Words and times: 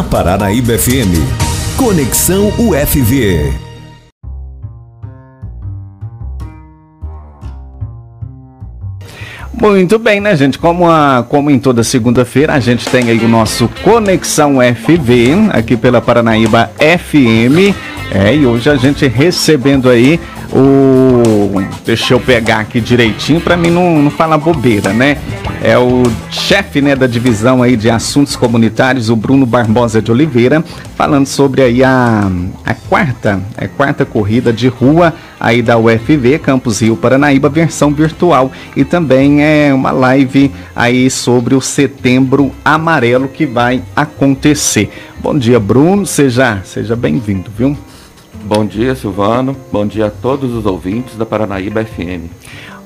na 0.00 0.02
Paranaíba 0.02 0.78
FM. 0.78 1.12
Conexão 1.76 2.50
UFV. 2.58 3.52
Muito 9.52 9.98
bem, 9.98 10.18
né, 10.18 10.34
gente? 10.34 10.58
Como, 10.58 10.88
a, 10.88 11.22
como 11.28 11.50
em 11.50 11.58
toda 11.58 11.84
segunda-feira, 11.84 12.54
a 12.54 12.60
gente 12.60 12.88
tem 12.88 13.10
aí 13.10 13.18
o 13.18 13.28
nosso 13.28 13.68
Conexão 13.84 14.56
FV, 14.74 15.50
aqui 15.52 15.76
pela 15.76 16.00
Paranaíba 16.00 16.70
FM. 16.78 17.76
É, 18.10 18.34
e 18.34 18.46
hoje 18.46 18.70
a 18.70 18.76
gente 18.76 19.06
recebendo 19.06 19.90
aí 19.90 20.18
o. 20.50 21.19
Deixa 21.84 22.14
eu 22.14 22.20
pegar 22.20 22.60
aqui 22.60 22.80
direitinho 22.80 23.40
para 23.40 23.56
mim 23.56 23.70
não, 23.70 24.02
não 24.02 24.10
falar 24.10 24.38
bobeira, 24.38 24.92
né? 24.92 25.16
É 25.62 25.76
o 25.76 26.02
chefe 26.30 26.80
né, 26.80 26.94
da 26.94 27.06
divisão 27.06 27.62
aí 27.62 27.76
de 27.76 27.90
assuntos 27.90 28.36
comunitários, 28.36 29.10
o 29.10 29.16
Bruno 29.16 29.44
Barbosa 29.44 30.00
de 30.00 30.10
Oliveira, 30.10 30.64
falando 30.96 31.26
sobre 31.26 31.62
aí 31.62 31.82
a, 31.84 32.30
a 32.64 32.74
quarta, 32.74 33.40
a 33.56 33.68
quarta 33.68 34.04
corrida 34.04 34.52
de 34.52 34.68
rua 34.68 35.12
aí 35.38 35.62
da 35.62 35.76
UFV, 35.76 36.38
Campus 36.38 36.80
Rio 36.80 36.96
Paranaíba, 36.96 37.48
versão 37.48 37.92
virtual. 37.92 38.52
E 38.76 38.84
também 38.84 39.42
é 39.42 39.72
uma 39.74 39.90
live 39.90 40.50
aí 40.74 41.10
sobre 41.10 41.54
o 41.54 41.60
setembro 41.60 42.52
amarelo 42.64 43.28
que 43.28 43.46
vai 43.46 43.82
acontecer. 43.94 44.90
Bom 45.20 45.36
dia, 45.36 45.60
Bruno. 45.60 46.06
Seja, 46.06 46.60
seja 46.64 46.96
bem-vindo, 46.96 47.50
viu? 47.56 47.76
Bom 48.44 48.64
dia, 48.64 48.94
Silvano. 48.94 49.56
Bom 49.70 49.86
dia 49.86 50.06
a 50.06 50.10
todos 50.10 50.52
os 50.54 50.66
ouvintes 50.66 51.16
da 51.16 51.26
Paranaíba 51.26 51.84
FM. 51.84 52.30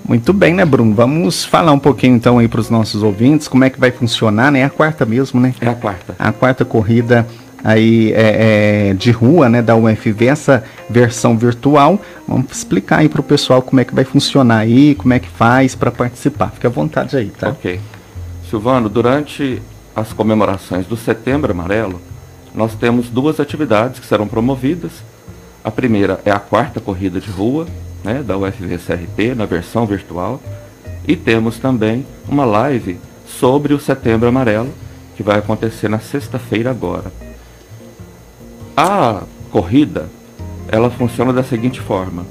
Muito 0.06 0.32
bem, 0.32 0.52
né, 0.52 0.64
Bruno? 0.64 0.94
Vamos 0.94 1.44
falar 1.44 1.72
um 1.72 1.78
pouquinho 1.78 2.16
então 2.16 2.38
aí 2.38 2.48
para 2.48 2.60
os 2.60 2.68
nossos 2.68 3.02
ouvintes 3.02 3.48
como 3.48 3.64
é 3.64 3.70
que 3.70 3.80
vai 3.80 3.90
funcionar, 3.90 4.50
né? 4.50 4.60
É 4.60 4.64
a 4.64 4.70
quarta 4.70 5.06
mesmo, 5.06 5.40
né? 5.40 5.54
É 5.60 5.68
a 5.68 5.74
quarta. 5.74 6.14
A 6.18 6.32
quarta 6.32 6.64
corrida 6.64 7.26
aí 7.62 8.12
é, 8.12 8.90
é, 8.90 8.94
de 8.94 9.10
rua, 9.10 9.48
né, 9.48 9.62
da 9.62 9.74
UFV, 9.74 10.26
essa 10.26 10.62
versão 10.90 11.38
virtual. 11.38 11.98
Vamos 12.28 12.52
explicar 12.52 12.98
aí 12.98 13.08
para 13.08 13.22
o 13.22 13.24
pessoal 13.24 13.62
como 13.62 13.80
é 13.80 13.84
que 13.84 13.94
vai 13.94 14.04
funcionar 14.04 14.58
aí, 14.58 14.94
como 14.94 15.14
é 15.14 15.18
que 15.18 15.28
faz 15.28 15.74
para 15.74 15.90
participar. 15.90 16.50
Fique 16.50 16.66
à 16.66 16.70
vontade 16.70 17.16
aí, 17.16 17.30
tá? 17.30 17.48
Ok. 17.48 17.80
Silvano, 18.50 18.90
durante 18.90 19.62
as 19.96 20.12
comemorações 20.12 20.86
do 20.86 20.96
Setembro 20.96 21.52
Amarelo, 21.52 22.00
nós 22.54 22.74
temos 22.74 23.08
duas 23.08 23.40
atividades 23.40 23.98
que 23.98 24.06
serão 24.06 24.28
promovidas 24.28 24.92
a 25.64 25.70
primeira 25.70 26.20
é 26.26 26.30
a 26.30 26.38
quarta 26.38 26.78
corrida 26.78 27.18
de 27.18 27.30
rua, 27.30 27.66
né, 28.04 28.22
da 28.22 28.36
UFV-CRP, 28.36 29.34
na 29.34 29.46
versão 29.46 29.86
virtual. 29.86 30.38
E 31.08 31.16
temos 31.16 31.58
também 31.58 32.04
uma 32.28 32.44
live 32.44 32.98
sobre 33.26 33.72
o 33.72 33.80
Setembro 33.80 34.28
Amarelo, 34.28 34.68
que 35.16 35.22
vai 35.22 35.38
acontecer 35.38 35.88
na 35.88 35.98
sexta-feira 35.98 36.70
agora. 36.70 37.10
A 38.76 39.22
corrida, 39.50 40.08
ela 40.68 40.90
funciona 40.90 41.32
da 41.32 41.42
seguinte 41.42 41.80
forma. 41.80 42.26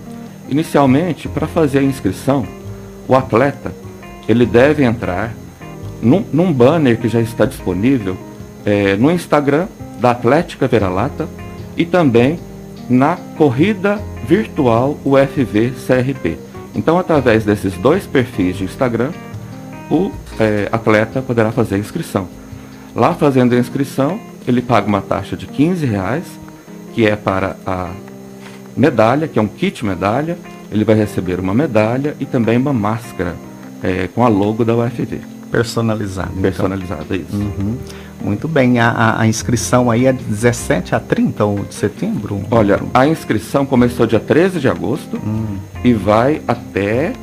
Inicialmente, 0.48 1.28
para 1.28 1.48
fazer 1.48 1.80
a 1.80 1.84
inscrição, 1.84 2.46
o 3.08 3.16
atleta, 3.16 3.74
ele 4.28 4.46
deve 4.46 4.84
entrar 4.84 5.34
num, 6.02 6.24
num 6.32 6.54
banner 6.54 7.00
que 7.00 7.08
já 7.08 7.20
está 7.20 7.46
disponível 7.46 8.16
é, 8.64 8.96
no 8.96 9.10
Instagram 9.10 9.68
da 10.00 10.12
Atlética 10.12 10.68
Vera-Lata 10.68 11.28
e 11.76 11.86
também 11.86 12.38
na 12.90 13.18
corrida 13.38 14.00
virtual 14.28 14.98
UFV 15.06 15.74
CRP. 15.86 16.38
Então, 16.76 16.98
através 16.98 17.46
desses 17.46 17.74
dois 17.74 18.06
perfis 18.06 18.58
de 18.58 18.64
Instagram, 18.64 19.12
o 19.90 20.12
é, 20.40 20.68
atleta 20.72 21.22
poderá 21.22 21.52
fazer 21.52 21.76
a 21.76 21.78
inscrição. 21.78 22.28
Lá 22.96 23.14
fazendo 23.14 23.54
a 23.54 23.58
inscrição, 23.58 24.20
ele 24.48 24.62
paga 24.62 24.88
uma 24.88 25.02
taxa 25.02 25.36
de 25.36 25.46
15 25.48 25.86
reais, 25.86 26.26
que 26.94 27.06
é 27.06 27.16
para 27.16 27.56
a 27.66 27.92
medalha, 28.76 29.28
que 29.28 29.38
é 29.38 29.42
um 29.42 29.48
kit 29.48 29.86
medalha. 29.86 30.38
Ele 30.72 30.84
vai 30.84 30.96
receber 30.96 31.40
uma 31.40 31.54
medalha 31.54 32.16
e 32.20 32.26
também 32.26 32.58
uma 32.58 32.74
máscara 32.74 33.36
é, 33.84 34.08
com 34.08 34.24
a 34.24 34.28
logo 34.28 34.66
da 34.66 34.76
UFV. 34.76 35.22
Personalizada. 35.52 36.30
Então. 36.32 36.42
Personalizada, 36.42 37.16
isso. 37.16 37.36
Uhum. 37.36 37.78
Muito 38.22 38.48
bem, 38.48 38.80
a, 38.80 39.20
a, 39.20 39.28
inscrição 39.28 39.92
aí 39.92 40.06
é 40.06 40.12
de 40.12 40.24
17 40.24 40.96
a 40.96 41.00
30 41.00 41.44
de 41.68 41.74
setembro? 41.74 42.42
Olha, 42.50 42.80
a 42.94 43.06
inscrição 43.06 43.66
começou 43.66 44.08
dia 44.08 44.20
13 44.20 44.60
de 44.60 44.70
agosto 44.70 45.18
hum. 45.18 45.58
e 45.84 45.94
vai 45.94 46.42
até 46.48 47.14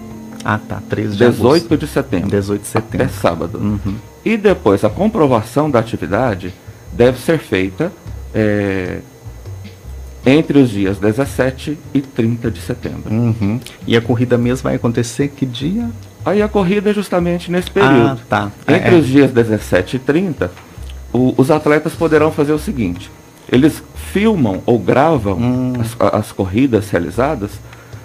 ah, 0.45 0.59
tá, 0.59 0.83
13 0.89 1.17
de 1.17 1.25
18 1.25 1.41
agosto. 1.43 1.77
de 1.77 1.87
setembro. 1.87 2.31
18 2.31 2.63
de 2.63 2.67
setembro. 2.67 3.07
Até 3.07 3.13
sábado. 3.13 3.59
Uhum. 3.59 3.97
E 4.25 4.37
depois 4.37 4.85
a 4.85 4.91
comprovação 4.91 5.71
da 5.71 5.79
atividade 5.79 6.55
deve 6.93 7.19
ser 7.19 7.39
feita 7.39 7.93
é, 8.35 8.99
entre 10.25 10.59
os 10.59 10.71
dias 10.71 10.99
17 10.99 11.79
e 11.95 12.01
30 12.01 12.51
de 12.51 12.61
setembro. 12.61 13.13
Uhum. 13.13 13.61
E 13.87 13.97
a 13.97 14.01
corrida 14.01 14.37
mesmo 14.37 14.65
vai 14.65 14.77
acontecer 14.77 15.29
que 15.29 15.47
dia? 15.47 15.91
Aí 16.25 16.43
a 16.43 16.49
corrida 16.49 16.91
é 16.91 16.95
justamente 16.95 17.51
nesse 17.51 17.71
período. 17.71 18.21
Ah, 18.23 18.27
tá. 18.29 18.53
Entre 18.69 18.95
é, 18.95 18.99
os 18.99 19.07
dias 19.07 19.31
17 19.31 19.97
e 19.97 19.99
30, 19.99 20.51
o, 21.13 21.35
os 21.37 21.51
atletas 21.51 21.95
poderão 21.95 22.31
fazer 22.31 22.53
o 22.53 22.59
seguinte: 22.59 23.11
eles 23.51 23.83
filmam 24.13 24.63
ou 24.67 24.79
gravam 24.79 25.37
hum. 25.39 25.73
as, 25.81 25.97
as, 26.15 26.33
corridas 26.33 26.91
realizadas. 26.91 27.51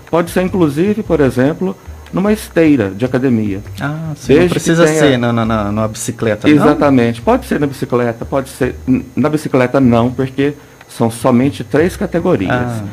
Pode 0.10 0.32
ser 0.32 0.44
inclusive, 0.44 1.04
por 1.04 1.20
exemplo, 1.20 1.76
numa 2.14 2.32
esteira 2.32 2.90
de 2.90 3.06
academia. 3.06 3.62
Ah, 3.82 4.14
sim. 4.16 4.40
não 4.40 4.48
precisa 4.48 4.86
tenha... 4.86 5.00
ser 5.00 5.18
na, 5.18 5.34
na, 5.34 5.72
na, 5.72 5.88
bicicleta, 5.88 6.50
Exatamente. 6.50 7.20
Não? 7.20 7.26
Pode 7.26 7.46
ser 7.46 7.60
na 7.60 7.68
bicicleta, 7.68 8.26
pode 8.26 8.50
ser. 8.50 8.76
Na 9.16 9.30
bicicleta 9.30 9.80
não, 9.80 10.12
porque 10.12 10.54
são 10.88 11.12
somente 11.12 11.64
três 11.64 11.98
categorias. 11.98 12.52
Ah. 12.52 12.84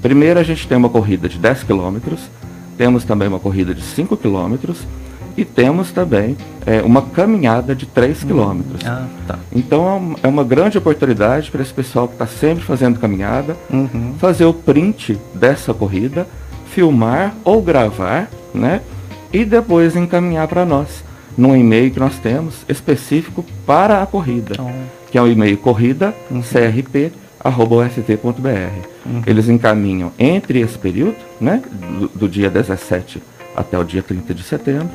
Primeiro 0.00 0.40
a 0.40 0.42
gente 0.42 0.66
tem 0.66 0.78
uma 0.78 0.88
corrida 0.88 1.28
de 1.28 1.38
10 1.38 1.64
quilômetros, 1.64 2.20
temos 2.78 3.04
também 3.04 3.28
uma 3.28 3.38
corrida 3.38 3.74
de 3.74 3.82
5 3.82 4.16
quilômetros 4.16 4.78
e 5.36 5.44
temos 5.44 5.90
também 5.92 6.36
é, 6.66 6.82
uma 6.82 7.02
caminhada 7.02 7.74
de 7.74 7.86
3 7.86 8.24
quilômetros. 8.24 8.84
Ah, 8.84 9.06
tá. 9.26 9.38
Então 9.52 10.16
é 10.22 10.28
uma 10.28 10.44
grande 10.44 10.78
oportunidade 10.78 11.50
para 11.50 11.62
esse 11.62 11.72
pessoal 11.72 12.06
que 12.06 12.14
está 12.14 12.26
sempre 12.26 12.64
fazendo 12.64 12.98
caminhada, 12.98 13.56
uhum. 13.70 14.14
fazer 14.18 14.44
o 14.44 14.54
print 14.54 15.18
dessa 15.34 15.72
corrida, 15.72 16.26
filmar 16.66 17.34
ou 17.44 17.62
gravar, 17.62 18.28
né? 18.54 18.80
E 19.32 19.44
depois 19.44 19.96
encaminhar 19.96 20.48
para 20.48 20.64
nós 20.64 21.04
num 21.36 21.56
e-mail 21.56 21.90
que 21.90 22.00
nós 22.00 22.18
temos 22.18 22.64
específico 22.68 23.44
para 23.64 24.02
a 24.02 24.06
corrida, 24.06 24.54
oh. 24.58 24.70
que 25.10 25.16
é 25.16 25.22
o 25.22 25.28
e-mail 25.28 25.56
corrida 25.56 26.14
uhum. 26.30 26.42
crp 26.42 27.12
Uhum. 29.06 29.22
Eles 29.26 29.48
encaminham 29.48 30.12
entre 30.18 30.60
esse 30.60 30.76
período, 30.76 31.16
né, 31.40 31.62
do, 31.98 32.08
do 32.08 32.28
dia 32.28 32.50
17 32.50 33.22
até 33.56 33.78
o 33.78 33.84
dia 33.84 34.02
30 34.02 34.34
de 34.34 34.42
setembro, 34.42 34.90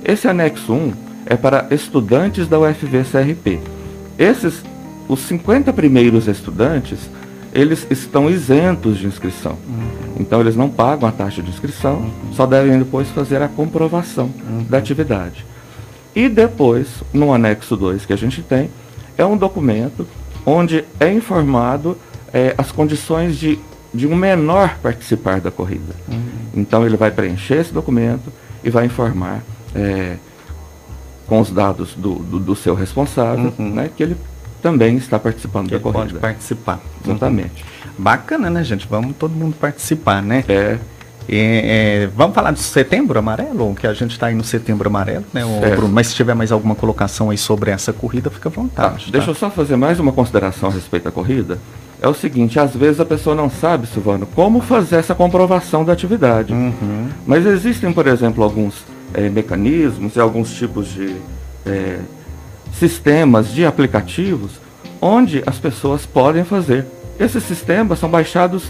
Esse 0.05 0.29
anexo 0.29 0.73
1 0.73 0.93
é 1.27 1.37
para 1.37 1.67
estudantes 1.71 2.47
da 2.47 2.61
UFV-CRP. 2.61 3.59
Esses, 4.19 4.63
os 5.09 5.21
50 5.21 5.73
primeiros 5.73 6.29
estudantes, 6.29 7.11
eles 7.53 7.87
estão 7.91 8.31
isentos 8.31 8.99
de 8.99 9.07
inscrição. 9.07 9.59
Uhum. 9.67 10.17
Então 10.21 10.41
eles 10.41 10.55
não 10.55 10.69
pagam 10.69 11.09
a 11.09 11.13
taxa 11.13 11.43
de 11.43 11.51
inscrição, 11.51 11.97
uhum. 11.97 12.33
só 12.35 12.47
devem 12.47 12.79
depois 12.79 13.09
fazer 13.09 13.43
a 13.43 13.49
comprovação 13.49 14.31
uhum. 14.49 14.65
da 14.69 14.79
atividade. 14.79 15.45
E 16.15 16.29
depois, 16.29 16.89
no 17.13 17.33
anexo 17.33 17.77
2 17.77 18.05
que 18.05 18.13
a 18.13 18.17
gente 18.17 18.43
tem, 18.43 18.71
é 19.17 19.25
um 19.25 19.37
documento 19.37 20.07
onde 20.45 20.85
é 20.99 21.13
informado 21.13 21.97
é, 22.33 22.55
as 22.57 22.73
condições 22.73 23.37
de, 23.37 23.59
de 23.93 24.07
um 24.07 24.15
menor 24.15 24.79
participar 24.83 25.41
da 25.41 25.51
corrida. 25.51 25.95
Uhum. 26.09 26.21
Então 26.55 26.87
ele 26.87 26.97
vai 26.97 27.11
preencher 27.11 27.57
esse 27.57 27.73
documento 27.73 28.33
e 28.63 28.71
vai 28.71 28.87
informar 28.87 29.43
é, 29.75 30.17
com 31.27 31.41
os 31.41 31.51
dados 31.51 31.95
do, 31.95 32.15
do, 32.15 32.39
do 32.39 32.57
seu 32.57 32.75
responsável 32.75 33.53
uhum. 33.59 33.75
né, 33.75 33.91
que 33.95 34.03
ele 34.03 34.17
também 34.63 34.97
está 34.97 35.19
participando 35.19 35.69
que 35.69 35.75
da 35.75 35.81
corrida. 35.81 36.01
Pode 36.01 36.15
participar. 36.19 36.81
Exatamente. 37.05 37.65
Uhum. 37.65 37.91
Bacana, 37.99 38.51
né, 38.51 38.63
gente? 38.63 38.87
Vamos 38.89 39.17
todo 39.17 39.33
mundo 39.33 39.55
participar, 39.59 40.23
né? 40.23 40.45
É. 40.49 40.79
É, 41.33 42.03
é, 42.03 42.07
vamos 42.09 42.35
falar 42.35 42.51
de 42.51 42.59
setembro 42.59 43.17
amarelo, 43.17 43.73
que 43.77 43.87
a 43.87 43.95
gente 43.95 44.11
está 44.11 44.27
aí 44.27 44.35
no 44.35 44.43
setembro 44.43 44.89
amarelo, 44.89 45.25
né, 45.33 45.43
Bruno? 45.77 45.93
Mas 45.93 46.09
se 46.09 46.15
tiver 46.17 46.35
mais 46.35 46.51
alguma 46.51 46.75
colocação 46.75 47.31
aí 47.31 47.39
sobre 47.39 47.71
essa 47.71 47.93
corrida, 47.93 48.29
fica 48.31 48.49
à 48.49 48.53
vontade. 48.53 49.07
Tá, 49.07 49.13
deixa 49.13 49.27
tá? 49.27 49.31
eu 49.31 49.35
só 49.37 49.49
fazer 49.49 49.77
mais 49.77 50.01
uma 50.01 50.11
consideração 50.11 50.71
a 50.71 50.73
respeito 50.73 51.05
da 51.05 51.13
corrida. 51.13 51.59
É 52.03 52.09
o 52.09 52.15
seguinte, 52.15 52.59
às 52.59 52.75
vezes 52.75 52.99
a 52.99 53.05
pessoa 53.05 53.37
não 53.37 53.49
sabe, 53.49 53.87
Silvano, 53.87 54.27
como 54.27 54.61
fazer 54.61 54.97
essa 54.97 55.15
comprovação 55.15 55.85
da 55.85 55.93
atividade. 55.93 56.53
Uhum. 56.53 57.09
Mas 57.25 57.47
existem, 57.47 57.93
por 57.93 58.09
exemplo, 58.09 58.43
alguns 58.43 58.83
é, 59.15 59.29
mecanismos 59.29 60.17
e 60.17 60.21
alguns 60.21 60.53
tipos 60.53 60.89
de 60.89 61.15
é, 61.65 62.01
sistemas 62.73 63.53
de 63.53 63.65
aplicativos 63.65 64.53
onde 65.01 65.45
as 65.47 65.59
pessoas 65.59 66.05
podem 66.07 66.43
fazer. 66.43 66.87
Esses 67.19 67.45
sistemas 67.45 67.99
são 67.99 68.09
baixados 68.09 68.65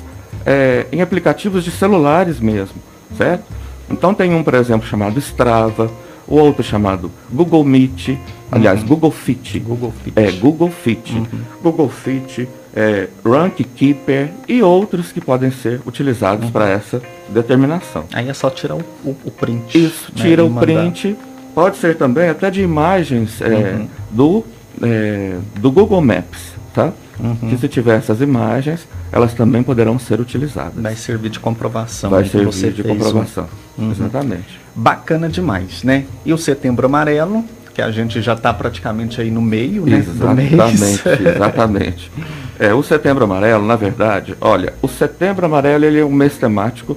é, 0.44 0.86
em 0.92 1.00
aplicativos 1.00 1.64
de 1.64 1.70
celulares 1.70 2.40
mesmo, 2.40 2.76
certo? 3.16 3.44
Então 3.90 4.14
tem 4.14 4.32
um, 4.34 4.42
por 4.42 4.54
exemplo, 4.54 4.86
chamado 4.86 5.18
Strava, 5.18 5.90
o 6.26 6.36
outro 6.36 6.62
chamado 6.62 7.10
Google 7.30 7.64
Meet, 7.64 8.16
aliás, 8.50 8.82
uhum. 8.82 8.88
Google 8.88 9.10
Fit. 9.10 9.58
Google 9.58 9.92
Fit. 10.04 10.12
É, 10.18 10.30
Google 10.30 10.70
Fit. 10.70 11.12
Uhum. 11.12 11.26
Google 11.60 11.88
Fit, 11.88 12.48
é, 12.74 13.08
Rank 13.24 13.60
Keeper 13.74 14.30
e 14.46 14.62
outros 14.62 15.10
que 15.10 15.20
podem 15.20 15.50
ser 15.50 15.80
utilizados 15.84 16.46
uhum. 16.46 16.52
para 16.52 16.68
essa 16.68 17.02
determinação. 17.28 18.04
Aí 18.12 18.28
é 18.28 18.34
só 18.34 18.48
tirar 18.48 18.76
o, 18.76 18.84
o, 19.04 19.16
o 19.24 19.30
print. 19.30 19.76
Isso, 19.76 20.12
né, 20.16 20.22
tira 20.22 20.44
o 20.44 20.54
print. 20.54 21.16
Pode 21.52 21.76
ser 21.78 21.96
também 21.96 22.28
até 22.28 22.48
de 22.48 22.62
imagens 22.62 23.40
é, 23.40 23.46
uhum. 23.48 23.88
do, 24.10 24.44
é, 24.82 25.36
do 25.58 25.70
Google 25.72 26.00
Maps, 26.00 26.52
tá? 26.72 26.92
Uhum. 27.22 27.50
Que 27.50 27.58
se 27.58 27.68
tiver 27.68 27.98
essas 27.98 28.20
imagens, 28.20 28.86
elas 29.12 29.34
também 29.34 29.62
poderão 29.62 29.98
ser 29.98 30.20
utilizadas. 30.20 30.82
Vai 30.82 30.96
servir 30.96 31.30
de 31.30 31.40
comprovação. 31.40 32.10
Vai 32.10 32.24
servir 32.24 32.72
de 32.72 32.82
comprovação. 32.82 33.48
Uhum. 33.76 33.90
Exatamente. 33.90 34.60
Bacana 34.74 35.28
demais, 35.28 35.82
né? 35.82 36.04
E 36.24 36.32
o 36.32 36.38
Setembro 36.38 36.86
Amarelo, 36.86 37.44
que 37.74 37.82
a 37.82 37.90
gente 37.90 38.20
já 38.22 38.34
está 38.34 38.52
praticamente 38.52 39.20
aí 39.20 39.30
no 39.30 39.42
meio, 39.42 39.84
né? 39.84 39.98
Exatamente, 39.98 41.08
exatamente. 41.28 42.12
É, 42.58 42.74
o 42.74 42.82
Setembro 42.82 43.24
Amarelo, 43.24 43.64
na 43.64 43.76
verdade, 43.76 44.36
olha, 44.40 44.74
o 44.82 44.88
Setembro 44.88 45.46
Amarelo 45.46 45.84
ele 45.84 45.98
é 45.98 46.04
um 46.04 46.12
mês 46.12 46.36
temático 46.36 46.96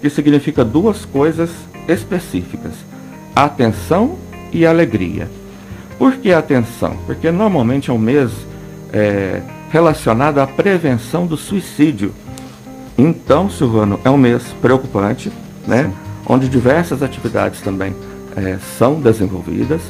que 0.00 0.10
significa 0.10 0.64
duas 0.64 1.04
coisas 1.04 1.50
específicas: 1.88 2.72
atenção 3.34 4.18
e 4.52 4.66
alegria. 4.66 5.28
Por 5.98 6.16
que 6.16 6.32
atenção? 6.32 6.96
Porque 7.06 7.30
normalmente 7.30 7.90
é 7.90 7.92
um 7.92 7.98
mês 7.98 8.30
é, 8.92 9.40
relacionado 9.74 10.38
à 10.38 10.46
prevenção 10.46 11.26
do 11.26 11.36
suicídio. 11.36 12.14
Então, 12.96 13.50
Silvano, 13.50 13.98
é 14.04 14.08
um 14.08 14.16
mês 14.16 14.44
preocupante, 14.62 15.32
né? 15.66 15.92
onde 16.28 16.48
diversas 16.48 17.02
atividades 17.02 17.60
também 17.60 17.92
é, 18.36 18.56
são 18.78 19.00
desenvolvidas 19.00 19.82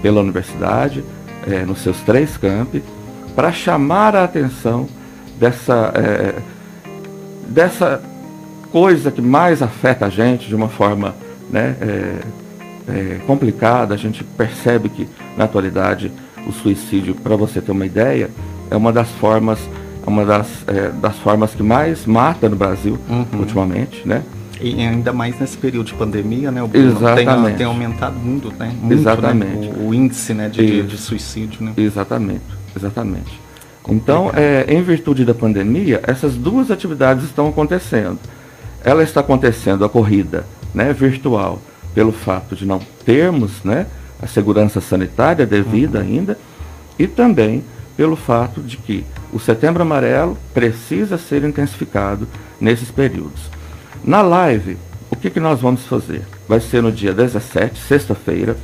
pela 0.00 0.20
universidade, 0.20 1.02
é, 1.44 1.64
nos 1.64 1.80
seus 1.80 1.96
três 2.02 2.36
campi, 2.36 2.84
para 3.34 3.50
chamar 3.50 4.14
a 4.14 4.22
atenção 4.22 4.88
dessa, 5.40 5.92
é, 5.96 6.34
dessa 7.48 8.00
coisa 8.70 9.10
que 9.10 9.20
mais 9.20 9.60
afeta 9.60 10.06
a 10.06 10.08
gente 10.08 10.46
de 10.46 10.54
uma 10.54 10.68
forma 10.68 11.16
né, 11.50 11.74
é, 11.80 12.14
é, 12.88 13.20
complicada. 13.26 13.92
A 13.92 13.98
gente 13.98 14.22
percebe 14.22 14.88
que, 14.88 15.08
na 15.36 15.46
atualidade, 15.46 16.12
o 16.46 16.52
suicídio, 16.52 17.16
para 17.16 17.34
você 17.34 17.60
ter 17.60 17.72
uma 17.72 17.84
ideia, 17.84 18.30
é 18.72 18.76
uma 18.76 18.90
das 18.90 19.08
formas, 19.10 19.58
é 20.04 20.08
uma 20.08 20.24
das, 20.24 20.48
é, 20.66 20.88
das 20.88 21.16
formas 21.18 21.54
que 21.54 21.62
mais 21.62 22.06
mata 22.06 22.48
no 22.48 22.56
Brasil 22.56 22.98
uhum. 23.08 23.40
ultimamente, 23.40 24.08
né? 24.08 24.22
E 24.58 24.80
ainda 24.80 25.12
mais 25.12 25.38
nesse 25.38 25.58
período 25.58 25.86
de 25.86 25.94
pandemia, 25.94 26.50
né? 26.50 26.62
O 26.62 26.70
Exatamente. 26.72 27.48
Tem, 27.48 27.56
tem 27.56 27.66
aumentado 27.66 28.16
muito, 28.16 28.50
né? 28.58 28.72
Muito, 28.80 28.94
Exatamente. 28.94 29.68
Né? 29.68 29.74
O, 29.76 29.88
o, 29.88 29.94
índice 29.94 30.32
né, 30.32 30.48
de, 30.48 30.84
de, 30.84 30.96
suicídio, 30.96 31.64
né? 31.64 31.72
Exatamente, 31.76 32.44
exatamente. 32.74 33.40
Então, 33.88 34.30
é, 34.34 34.64
em 34.68 34.80
virtude 34.82 35.24
da 35.24 35.34
pandemia, 35.34 36.00
essas 36.04 36.34
duas 36.34 36.70
atividades 36.70 37.24
estão 37.24 37.48
acontecendo. 37.48 38.18
Ela 38.84 39.02
está 39.02 39.20
acontecendo 39.20 39.84
a 39.84 39.88
corrida 39.88 40.46
né, 40.72 40.92
virtual, 40.92 41.60
pelo 41.92 42.12
fato 42.12 42.54
de 42.54 42.64
não 42.64 42.80
termos 43.04 43.64
né, 43.64 43.86
a 44.22 44.26
segurança 44.26 44.80
sanitária 44.80 45.44
devida 45.44 45.98
uhum. 45.98 46.04
ainda, 46.04 46.38
e 46.98 47.06
também 47.06 47.64
pelo 47.96 48.16
fato 48.16 48.60
de 48.60 48.76
que 48.76 49.04
o 49.32 49.38
setembro 49.38 49.82
amarelo 49.82 50.36
precisa 50.52 51.16
ser 51.18 51.44
intensificado 51.44 52.26
nesses 52.60 52.90
períodos. 52.90 53.50
Na 54.04 54.20
live, 54.20 54.76
o 55.10 55.16
que, 55.16 55.30
que 55.30 55.40
nós 55.40 55.60
vamos 55.60 55.84
fazer? 55.84 56.22
Vai 56.48 56.60
ser 56.60 56.82
no 56.82 56.90
dia 56.90 57.12
17, 57.12 57.78
sexta-feira, 57.80 58.56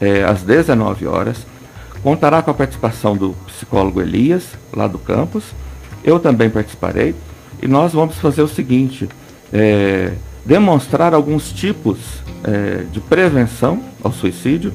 é, 0.00 0.24
às 0.24 0.42
19 0.42 1.06
horas. 1.06 1.46
Contará 2.02 2.40
com 2.40 2.50
a 2.50 2.54
participação 2.54 3.16
do 3.16 3.30
psicólogo 3.46 4.00
Elias, 4.00 4.44
lá 4.72 4.86
do 4.86 4.98
campus. 4.98 5.44
Eu 6.04 6.18
também 6.20 6.48
participarei. 6.48 7.14
E 7.60 7.66
nós 7.66 7.92
vamos 7.92 8.16
fazer 8.16 8.42
o 8.42 8.48
seguinte: 8.48 9.08
é, 9.52 10.12
demonstrar 10.44 11.12
alguns 11.12 11.52
tipos 11.52 11.98
é, 12.44 12.84
de 12.90 13.00
prevenção 13.00 13.82
ao 14.02 14.12
suicídio 14.12 14.72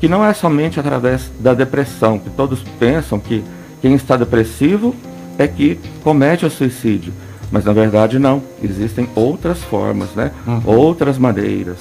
que 0.00 0.08
não 0.08 0.24
é 0.24 0.32
somente 0.32 0.80
através 0.80 1.30
da 1.38 1.52
depressão, 1.52 2.18
que 2.18 2.30
todos 2.30 2.62
pensam 2.78 3.20
que 3.20 3.44
quem 3.82 3.94
está 3.94 4.16
depressivo 4.16 4.94
é 5.38 5.46
que 5.46 5.78
comete 6.02 6.44
o 6.46 6.50
suicídio. 6.50 7.12
Mas 7.52 7.64
na 7.64 7.72
verdade 7.72 8.18
não. 8.18 8.42
Existem 8.62 9.08
outras 9.14 9.58
formas, 9.58 10.14
né? 10.14 10.30
Uhum. 10.46 10.62
Outras 10.64 11.18
maneiras. 11.18 11.78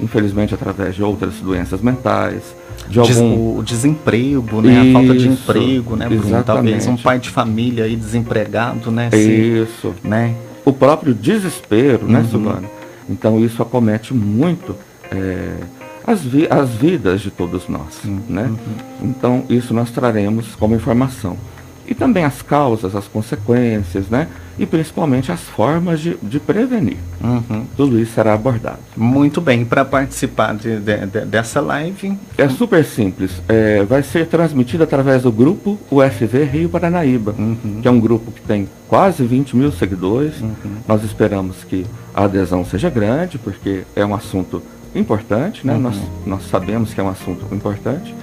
Infelizmente 0.00 0.52
através 0.52 0.94
de 0.94 1.02
outras 1.02 1.34
doenças 1.36 1.80
mentais. 1.80 2.42
De 2.88 2.98
algum... 2.98 3.58
O 3.58 3.62
desemprego, 3.62 4.60
né? 4.60 4.72
Isso, 4.72 4.88
a 4.88 4.92
falta 4.92 5.14
de 5.14 5.28
emprego, 5.28 5.96
né, 5.96 6.08
Bruno? 6.08 6.24
Exatamente. 6.26 6.44
Talvez 6.44 6.86
um 6.88 6.96
pai 6.96 7.18
de 7.18 7.30
família 7.30 7.84
aí 7.84 7.96
desempregado, 7.96 8.90
né? 8.90 9.08
Isso. 9.12 9.94
né? 10.02 10.34
O 10.64 10.72
próprio 10.72 11.14
desespero, 11.14 12.06
né, 12.06 12.18
uhum. 12.18 12.24
né, 12.24 12.28
Silvana? 12.30 12.68
Então 13.08 13.38
isso 13.44 13.62
acomete 13.62 14.12
muito 14.12 14.74
é, 15.10 15.54
as, 16.06 16.22
vi 16.22 16.46
as 16.50 16.70
vidas 16.70 17.20
de 17.20 17.30
todos 17.30 17.68
nós. 17.68 18.04
Uhum. 18.04 18.20
Né? 18.28 18.52
Então, 19.02 19.44
isso 19.48 19.72
nós 19.72 19.90
traremos 19.90 20.54
como 20.56 20.74
informação. 20.74 21.36
E 21.86 21.94
também 21.94 22.24
as 22.24 22.40
causas, 22.40 22.94
as 22.94 23.08
consequências, 23.08 24.08
né? 24.08 24.28
E 24.58 24.64
principalmente 24.64 25.32
as 25.32 25.40
formas 25.40 26.00
de, 26.00 26.16
de 26.22 26.38
prevenir. 26.38 26.96
Uhum. 27.22 27.64
Tudo 27.76 27.98
isso 27.98 28.12
será 28.12 28.34
abordado. 28.34 28.78
Muito 28.96 29.40
bem. 29.40 29.64
Para 29.64 29.84
participar 29.84 30.54
de, 30.54 30.78
de, 30.78 31.06
de, 31.06 31.24
dessa 31.24 31.60
live. 31.60 32.16
É 32.38 32.48
super 32.48 32.84
simples. 32.84 33.42
É, 33.48 33.82
vai 33.84 34.02
ser 34.02 34.26
transmitido 34.26 34.84
através 34.84 35.24
do 35.24 35.32
grupo 35.32 35.78
UFV 35.90 36.44
Rio 36.44 36.68
Paranaíba, 36.68 37.34
uhum. 37.36 37.80
que 37.82 37.88
é 37.88 37.90
um 37.90 38.00
grupo 38.00 38.30
que 38.30 38.42
tem 38.42 38.68
quase 38.88 39.24
20 39.24 39.56
mil 39.56 39.72
seguidores. 39.72 40.40
Uhum. 40.40 40.76
Nós 40.86 41.02
esperamos 41.02 41.64
que 41.64 41.84
a 42.14 42.24
adesão 42.24 42.64
seja 42.64 42.88
grande, 42.88 43.38
porque 43.38 43.82
é 43.96 44.04
um 44.06 44.14
assunto 44.14 44.62
importante, 44.94 45.66
né? 45.66 45.74
Uhum. 45.74 45.80
Nós, 45.80 45.96
nós 46.26 46.42
sabemos 46.48 46.92
que 46.92 47.00
é 47.00 47.02
um 47.02 47.08
assunto 47.08 47.52
importante. 47.54 48.14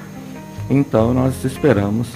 Então 0.69 1.13
nós 1.13 1.43
esperamos 1.43 2.07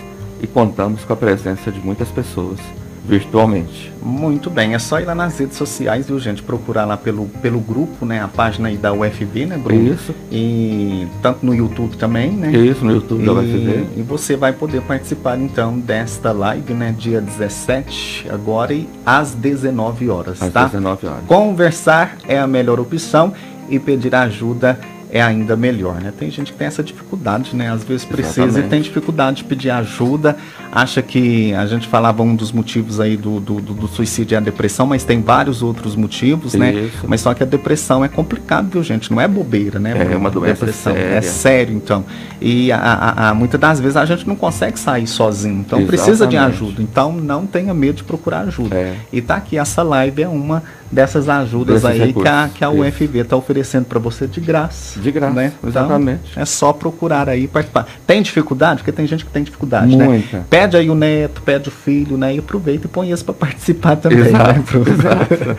e 0.42 0.48
contamos 0.48 1.04
com 1.04 1.14
a 1.14 1.16
presença 1.16 1.72
de 1.72 1.80
muitas 1.80 2.10
pessoas 2.10 2.60
virtualmente. 3.06 3.92
Muito 4.02 4.50
bem, 4.50 4.74
é 4.74 4.80
só 4.80 5.00
ir 5.00 5.06
lá 5.06 5.14
nas 5.14 5.38
redes 5.38 5.58
sociais, 5.58 6.08
viu, 6.08 6.18
gente? 6.20 6.42
Procurar 6.42 6.86
lá 6.86 6.96
pelo, 6.96 7.26
pelo 7.42 7.60
grupo, 7.60 8.06
né? 8.06 8.22
A 8.22 8.28
página 8.28 8.70
aí 8.70 8.78
da 8.78 8.94
UFV, 8.94 9.46
né, 9.46 9.58
Bruno? 9.58 9.94
Isso. 9.94 10.16
E 10.32 11.06
tanto 11.22 11.46
no 11.46 11.54
YouTube 11.54 11.98
também, 11.98 12.32
né? 12.32 12.52
Isso, 12.52 12.84
no 12.86 12.94
YouTube 12.94 13.24
e, 13.24 13.26
da 13.26 13.34
UFV. 13.34 13.88
E 13.98 14.02
você 14.02 14.36
vai 14.36 14.54
poder 14.54 14.82
participar, 14.82 15.38
então, 15.38 15.78
desta 15.78 16.32
live, 16.32 16.74
né? 16.74 16.96
Dia 16.98 17.20
17, 17.20 18.28
agora 18.30 18.74
e 18.74 18.88
às 19.06 19.34
19 19.34 20.10
horas, 20.10 20.42
às 20.42 20.54
tá? 20.54 20.66
19 20.66 21.08
horas. 21.08 21.26
Conversar 21.28 22.18
é 22.26 22.40
a 22.40 22.48
melhor 22.48 22.80
opção 22.80 23.34
e 23.70 23.79
pedir 23.79 24.13
ajuda 24.15 24.79
é 25.15 25.22
ainda 25.22 25.55
melhor, 25.55 26.01
né? 26.01 26.12
Tem 26.17 26.32
gente 26.32 26.51
que 26.51 26.58
tem 26.58 26.65
essa 26.65 26.82
dificuldade, 26.82 27.55
né? 27.55 27.72
Às 27.72 27.84
vezes 27.84 28.03
precisa 28.03 28.46
Exatamente. 28.46 28.65
e 28.65 28.70
tem 28.72 28.82
dificuldade 28.82 29.38
de 29.38 29.43
pedir 29.43 29.70
ajuda, 29.70 30.36
acha 30.72 31.03
que 31.03 31.53
a 31.53 31.67
gente 31.67 31.88
falava 31.88 32.24
um 32.24 32.36
dos 32.36 32.51
motivos 32.51 33.00
aí 33.00 33.15
do, 33.15 33.39
do, 33.39 33.62
do- 33.62 33.88
suicídio 33.88 34.34
é 34.34 34.38
a 34.39 34.41
depressão, 34.41 34.88
mas 34.88 35.03
tem 35.03 35.22
vários 35.22 35.62
outros 35.62 35.96
motivos, 35.96 36.55
né? 36.55 36.74
Isso. 36.74 37.05
Mas 37.08 37.22
só 37.22 37.32
que 37.36 37.43
a 37.43 37.46
depressão 37.46 38.03
é 38.03 38.08
complicado, 38.08 38.70
viu, 38.72 38.82
gente? 38.82 39.12
Não 39.12 39.22
é 39.22 39.27
bobeira, 39.27 39.77
né? 39.77 39.93
É 40.12 40.17
uma 40.17 40.32
doença 40.32 40.65
depressão. 40.65 40.93
séria. 40.96 41.15
É 41.15 41.22
sério, 41.22 41.75
então. 41.75 42.03
E 42.41 42.72
a, 42.72 42.77
a- 42.79 43.29
a- 43.29 43.34
muitas 43.36 43.60
das 43.60 43.79
vezes 43.79 43.96
a 43.98 44.05
gente 44.05 44.27
não 44.27 44.36
consegue 44.36 44.79
sair 44.79 45.05
sozinho, 45.05 45.60
então 45.60 45.86
precisa 45.86 46.25
de 46.25 46.36
Exatamente. 46.38 46.55
ajuda. 46.63 46.82
Então 46.82 47.12
não 47.13 47.46
tenha 47.46 47.72
medo 47.72 47.98
de 47.98 48.03
procurar 48.03 48.39
ajuda. 48.48 48.75
É. 48.75 48.96
E 49.13 49.22
tá 49.22 49.36
aqui, 49.36 49.60
essa 49.60 49.84
live 49.84 50.24
é 50.24 50.27
uma 50.27 50.63
dessas 50.94 51.28
ajudas 51.28 51.82
Desses 51.82 52.02
aí 52.02 52.14
que 52.14 52.28
a, 52.28 52.50
que 52.54 52.64
a. 52.64 52.70
UFV 52.70 53.20
está 53.20 53.36
oferecendo 53.36 53.86
para 53.86 54.00
você 54.00 54.28
de 54.28 54.40
graça. 54.40 55.00
De 55.00 55.12
graça, 55.12 55.34
né? 55.34 55.54
Então, 55.58 55.70
exatamente. 55.70 56.22
é 56.36 56.46
só 56.46 56.72
procurar 56.72 57.28
aí 57.28 57.44
e 57.44 57.48
participar. 57.48 57.88
Tem 58.06 58.22
dificuldade? 58.22 58.78
Porque 58.78 58.92
tem 58.92 59.08
gente 59.08 59.26
que 59.26 59.32
tem 59.32 59.44
dificuldade, 59.44 59.96
né? 59.96 60.06
Muita. 60.06 60.46
Pede 60.50 60.78
aí 60.78 60.90
o 60.90 60.96
neto, 60.96 61.42
pede 61.42 61.70
o 61.70 61.72
filho, 61.72 62.18
né? 62.18 62.36
E 62.36 62.40
aproveita 62.40 62.86
e 62.86 62.90
põe 62.90 63.12
esse 63.12 63.24
para 63.24 63.34
participar 63.34 63.96
também, 63.96 64.20
Exato, 64.20 64.54
né, 64.54 64.64
Bruno? 64.70 65.58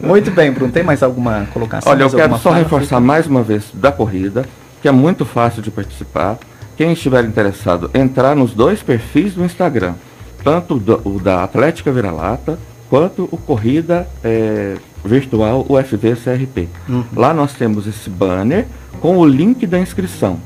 Muito 0.00 0.30
bem, 0.30 0.52
Bruno. 0.52 0.72
Tem 0.72 0.82
mais 0.82 1.02
alguma 1.02 1.46
colocação? 1.52 1.90
Olha, 1.90 2.02
eu 2.02 2.10
quero 2.10 2.38
só 2.38 2.50
reforçar 2.50 3.00
mais 3.00 3.26
uma 3.26 3.42
vez 3.42 3.64
da 3.72 3.90
corrida, 3.90 4.44
que 4.82 4.88
é 4.88 4.92
muito 4.92 5.24
fácil 5.24 5.62
de 5.62 5.70
participar. 5.70 6.38
Quem 6.76 6.92
estiver 6.92 7.24
interessado, 7.24 7.90
entrar 7.94 8.34
nos 8.34 8.52
dois 8.52 8.82
perfis 8.82 9.34
do 9.34 9.44
Instagram, 9.44 9.94
tanto 10.42 10.74
o 11.04 11.20
da 11.20 11.44
Atlética 11.44 11.92
Vira-Lata, 11.92 12.58
quanto 12.94 13.28
o 13.32 13.36
Corrida 13.36 14.06
eh, 14.22 14.76
Virtual 15.04 15.66
UFV 15.68 16.14
CRP. 16.14 16.68
Uhum. 16.88 17.02
Lá 17.16 17.34
nós 17.34 17.52
temos 17.52 17.88
esse 17.88 18.08
banner 18.08 18.66
com 19.00 19.18
o 19.18 19.26
link 19.26 19.66
da 19.66 19.80
inscrição. 19.80 20.38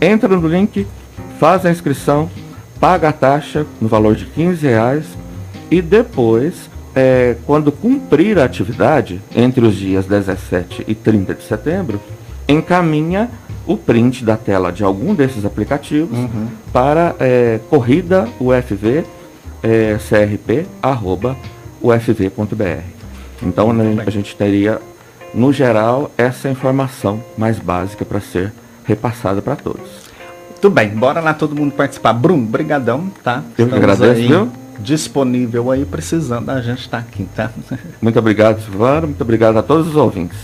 Entra 0.00 0.34
no 0.34 0.48
link, 0.48 0.86
faz 1.38 1.66
a 1.66 1.70
inscrição, 1.70 2.30
paga 2.80 3.10
a 3.10 3.12
taxa 3.12 3.66
no 3.82 3.86
valor 3.86 4.14
de 4.14 4.24
15 4.24 4.66
reais 4.66 5.04
e 5.70 5.82
depois, 5.82 6.70
eh, 6.96 7.36
quando 7.44 7.70
cumprir 7.70 8.38
a 8.38 8.44
atividade, 8.44 9.20
entre 9.36 9.62
os 9.66 9.76
dias 9.76 10.06
17 10.06 10.86
e 10.88 10.94
30 10.94 11.34
de 11.34 11.42
setembro, 11.42 12.00
encaminha 12.48 13.28
o 13.66 13.76
print 13.76 14.24
da 14.24 14.38
tela 14.38 14.72
de 14.72 14.82
algum 14.82 15.14
desses 15.14 15.44
aplicativos 15.44 16.16
Uhum. 16.16 16.46
para 16.72 17.14
eh, 17.20 17.60
corrida 17.68 18.26
UFV 18.40 19.04
eh, 19.62 19.98
CRP 19.98 20.64
arroba 20.80 21.36
ufv.br. 21.82 22.82
Então 23.42 23.72
né, 23.72 24.02
a 24.06 24.10
gente 24.10 24.36
teria, 24.36 24.80
no 25.34 25.52
geral, 25.52 26.10
essa 26.16 26.48
informação 26.48 27.22
mais 27.36 27.58
básica 27.58 28.04
para 28.04 28.20
ser 28.20 28.52
repassada 28.84 29.40
para 29.40 29.56
todos. 29.56 30.00
Muito 30.50 30.70
bem, 30.70 30.90
bora 30.90 31.20
lá 31.20 31.32
todo 31.32 31.56
mundo 31.56 31.72
participar. 31.72 32.12
Bruno, 32.12 32.44
brigadão, 32.44 33.10
tá? 33.24 33.42
Eu 33.56 33.68
que 33.68 33.74
agradeço, 33.74 34.20
aí 34.20 34.26
viu? 34.26 34.52
Disponível 34.78 35.70
aí, 35.70 35.84
precisando, 35.84 36.50
a 36.50 36.60
gente 36.60 36.88
tá 36.88 36.98
aqui, 36.98 37.26
tá? 37.34 37.50
Muito 38.00 38.18
obrigado, 38.18 38.62
Silvano. 38.62 39.06
Muito 39.08 39.20
obrigado 39.22 39.58
a 39.58 39.62
todos 39.62 39.88
os 39.88 39.96
ouvintes. 39.96 40.38